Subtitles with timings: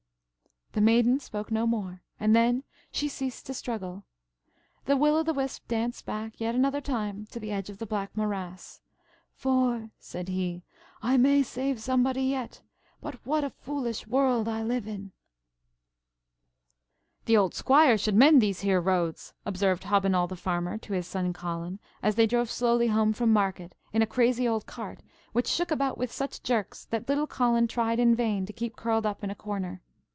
[0.73, 2.63] The Maiden spoke no more, and then
[2.93, 4.05] she ceased to struggle.
[4.85, 7.85] The Will o' the Wisp danced back yet another time to the edge of the
[7.85, 8.79] black morass;
[9.33, 10.63] "for," said he,
[11.03, 12.61] "I may save somebody yet.
[13.01, 15.11] But what a foolish world I live in!"
[17.25, 21.33] "The old Squire should mend these here roads," observed Hobbinoll the Farmer to his son
[21.33, 25.01] Colin, as they drove slowly home from market in a crazy old cart
[25.33, 29.05] which shook about with such jerks, that little Colin tried in vain to keep curled
[29.05, 29.81] up in a corner.